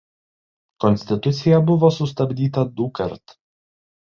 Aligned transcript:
Konstitucija 0.85 1.59
buvo 1.67 1.91
sustabdyta 1.99 2.65
dukart. 2.81 3.39